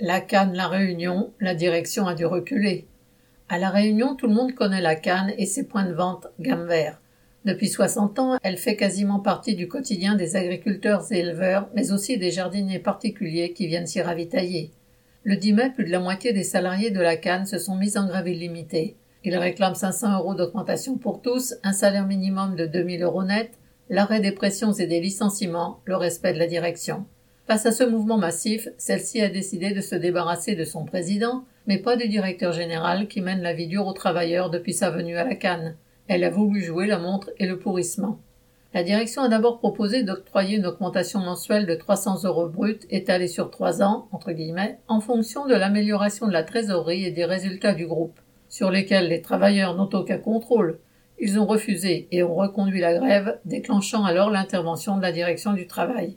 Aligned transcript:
La 0.00 0.20
Cannes, 0.20 0.54
la 0.54 0.66
Réunion, 0.66 1.32
la 1.38 1.54
direction 1.54 2.08
a 2.08 2.16
dû 2.16 2.26
reculer. 2.26 2.88
À 3.48 3.58
la 3.58 3.70
Réunion, 3.70 4.16
tout 4.16 4.26
le 4.26 4.34
monde 4.34 4.52
connaît 4.52 4.80
la 4.80 4.96
Cannes 4.96 5.32
et 5.38 5.46
ses 5.46 5.68
points 5.68 5.84
de 5.84 5.94
vente 5.94 6.26
gamme 6.40 6.66
vert. 6.66 7.00
Depuis 7.44 7.68
60 7.68 8.18
ans, 8.18 8.36
elle 8.42 8.56
fait 8.56 8.74
quasiment 8.74 9.20
partie 9.20 9.54
du 9.54 9.68
quotidien 9.68 10.16
des 10.16 10.34
agriculteurs 10.34 11.04
et 11.12 11.20
éleveurs, 11.20 11.68
mais 11.76 11.92
aussi 11.92 12.18
des 12.18 12.32
jardiniers 12.32 12.80
particuliers 12.80 13.52
qui 13.52 13.68
viennent 13.68 13.86
s'y 13.86 14.02
ravitailler. 14.02 14.72
Le 15.22 15.36
10 15.36 15.52
mai, 15.52 15.70
plus 15.70 15.84
de 15.84 15.92
la 15.92 16.00
moitié 16.00 16.32
des 16.32 16.42
salariés 16.42 16.90
de 16.90 17.00
la 17.00 17.16
Cannes 17.16 17.46
se 17.46 17.58
sont 17.58 17.76
mis 17.76 17.96
en 17.96 18.08
grève 18.08 18.26
illimitée. 18.26 18.96
Ils 19.22 19.36
réclament 19.36 19.76
500 19.76 20.18
euros 20.18 20.34
d'augmentation 20.34 20.98
pour 20.98 21.22
tous, 21.22 21.54
un 21.62 21.72
salaire 21.72 22.08
minimum 22.08 22.56
de 22.56 22.66
2000 22.66 23.04
euros 23.04 23.22
net, 23.22 23.52
l'arrêt 23.88 24.20
des 24.20 24.32
pressions 24.32 24.72
et 24.72 24.88
des 24.88 25.00
licenciements, 25.00 25.78
le 25.84 25.94
respect 25.94 26.32
de 26.32 26.40
la 26.40 26.48
direction. 26.48 27.06
Face 27.46 27.66
à 27.66 27.72
ce 27.72 27.84
mouvement 27.84 28.16
massif, 28.16 28.68
celle-ci 28.78 29.20
a 29.20 29.28
décidé 29.28 29.72
de 29.72 29.82
se 29.82 29.94
débarrasser 29.94 30.54
de 30.54 30.64
son 30.64 30.86
président, 30.86 31.44
mais 31.66 31.76
pas 31.76 31.94
du 31.94 32.08
directeur 32.08 32.52
général 32.52 33.06
qui 33.06 33.20
mène 33.20 33.42
la 33.42 33.52
vie 33.52 33.66
dure 33.66 33.86
aux 33.86 33.92
travailleurs 33.92 34.48
depuis 34.48 34.72
sa 34.72 34.90
venue 34.90 35.18
à 35.18 35.24
la 35.24 35.34
Cannes. 35.34 35.76
Elle 36.08 36.24
a 36.24 36.30
voulu 36.30 36.62
jouer 36.62 36.86
la 36.86 36.98
montre 36.98 37.30
et 37.38 37.46
le 37.46 37.58
pourrissement. 37.58 38.18
La 38.72 38.82
direction 38.82 39.20
a 39.20 39.28
d'abord 39.28 39.58
proposé 39.58 40.04
d'octroyer 40.04 40.56
une 40.56 40.64
augmentation 40.64 41.20
mensuelle 41.20 41.66
de 41.66 41.74
300 41.74 42.24
euros 42.24 42.48
bruts 42.48 42.80
étalée 42.88 43.28
sur 43.28 43.50
trois 43.50 43.82
ans, 43.82 44.08
entre 44.10 44.32
guillemets, 44.32 44.78
en 44.88 45.00
fonction 45.00 45.46
de 45.46 45.54
l'amélioration 45.54 46.26
de 46.26 46.32
la 46.32 46.44
trésorerie 46.44 47.04
et 47.04 47.10
des 47.10 47.26
résultats 47.26 47.74
du 47.74 47.86
groupe, 47.86 48.18
sur 48.48 48.70
lesquels 48.70 49.08
les 49.08 49.20
travailleurs 49.20 49.76
n'ont 49.76 49.90
aucun 49.92 50.18
contrôle. 50.18 50.78
Ils 51.20 51.38
ont 51.38 51.46
refusé 51.46 52.08
et 52.10 52.22
ont 52.22 52.34
reconduit 52.34 52.80
la 52.80 52.94
grève, 52.94 53.38
déclenchant 53.44 54.04
alors 54.04 54.30
l'intervention 54.30 54.96
de 54.96 55.02
la 55.02 55.12
direction 55.12 55.52
du 55.52 55.66
travail. 55.66 56.16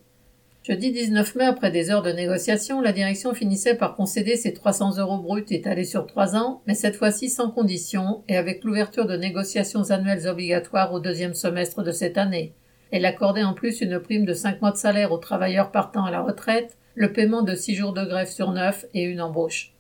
Jeudi 0.68 0.92
19 0.92 1.36
mai, 1.36 1.46
après 1.46 1.72
des 1.72 1.92
heures 1.92 2.02
de 2.02 2.12
négociation, 2.12 2.82
la 2.82 2.92
direction 2.92 3.34
finissait 3.34 3.76
par 3.76 3.96
concéder 3.96 4.36
ses 4.36 4.52
300 4.52 4.98
euros 4.98 5.18
bruts 5.18 5.46
étalés 5.50 5.86
sur 5.86 6.06
trois 6.06 6.36
ans, 6.36 6.62
mais 6.68 6.74
cette 6.74 6.98
fois-ci 6.98 7.30
sans 7.30 7.52
condition 7.52 8.22
et 8.28 8.36
avec 8.36 8.66
l'ouverture 8.66 9.08
de 9.08 9.16
négociations 9.16 9.92
annuelles 9.92 10.28
obligatoires 10.28 10.92
au 10.92 11.00
deuxième 11.00 11.36
semestre 11.36 11.84
de 11.84 11.94
cette 11.94 12.18
année. 12.18 12.52
Elle 12.92 13.06
accordait 13.06 13.46
en 13.46 13.54
plus 13.54 13.80
une 13.80 13.98
prime 14.02 14.26
de 14.26 14.34
cinq 14.34 14.62
mois 14.62 14.72
de 14.72 14.76
salaire 14.76 15.14
aux 15.14 15.20
travailleurs 15.20 15.72
partant 15.72 16.04
à 16.04 16.12
la 16.12 16.22
retraite, 16.22 16.76
le 16.96 17.14
paiement 17.14 17.44
de 17.44 17.56
six 17.56 17.74
jours 17.74 17.94
de 17.94 18.04
grève 18.04 18.28
sur 18.28 18.52
neuf 18.52 18.86
et 18.94 19.04
une 19.04 19.22
embauche. 19.22 19.72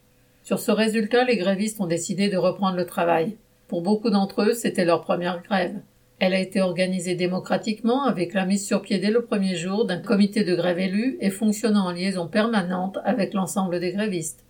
Sur 0.44 0.60
ce 0.60 0.72
résultat, 0.72 1.26
les 1.26 1.36
grévistes 1.36 1.82
ont 1.82 1.88
décidé 1.88 2.30
de 2.30 2.38
reprendre 2.38 2.78
le 2.78 2.86
travail. 2.86 3.36
Pour 3.68 3.82
beaucoup 3.82 4.10
d'entre 4.10 4.44
eux, 4.44 4.54
c'était 4.54 4.86
leur 4.86 5.02
première 5.02 5.44
grève. 5.44 5.82
Elle 6.20 6.34
a 6.34 6.40
été 6.40 6.62
organisée 6.62 7.14
démocratiquement 7.14 8.06
avec 8.06 8.34
la 8.34 8.46
mise 8.46 8.66
sur 8.66 8.82
pied 8.82 8.98
dès 8.98 9.12
le 9.12 9.24
premier 9.24 9.56
jour 9.56 9.86
d'un 9.86 10.00
comité 10.00 10.44
de 10.44 10.56
grève 10.56 10.80
élu 10.80 11.18
et 11.22 11.30
fonctionnant 11.30 11.86
en 11.86 11.92
liaison 11.92 12.28
permanente 12.28 12.98
avec 13.04 13.36
l'ensemble 13.36 13.80
des 13.80 13.92
grévistes. 13.92 14.44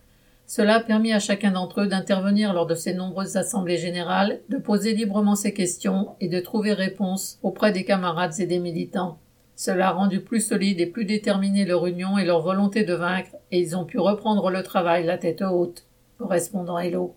Cela 0.45 0.75
a 0.75 0.79
permis 0.79 1.11
à 1.11 1.19
chacun 1.19 1.51
d'entre 1.51 1.81
eux 1.81 1.87
d'intervenir 1.87 2.53
lors 2.53 2.67
de 2.67 2.75
ces 2.75 2.93
nombreuses 2.93 3.35
assemblées 3.35 3.77
générales, 3.77 4.39
de 4.47 4.57
poser 4.57 4.93
librement 4.93 5.35
ses 5.35 5.53
questions 5.53 6.15
et 6.21 6.29
de 6.29 6.39
trouver 6.39 6.71
réponse 6.71 7.37
auprès 7.43 7.73
des 7.73 7.83
camarades 7.83 8.39
et 8.39 8.45
des 8.45 8.59
militants. 8.59 9.17
Cela 9.57 9.89
a 9.89 9.91
rendu 9.91 10.21
plus 10.21 10.39
solide 10.39 10.79
et 10.79 10.85
plus 10.85 11.03
déterminé 11.03 11.65
leur 11.65 11.85
union 11.85 12.17
et 12.17 12.23
leur 12.23 12.41
volonté 12.41 12.85
de 12.85 12.93
vaincre, 12.93 13.31
et 13.51 13.59
ils 13.59 13.75
ont 13.75 13.83
pu 13.83 13.99
reprendre 13.99 14.49
le 14.51 14.63
travail 14.63 15.03
la 15.05 15.17
tête 15.17 15.41
haute. 15.41 15.83
Correspondant 16.17 16.79
Hello. 16.79 17.05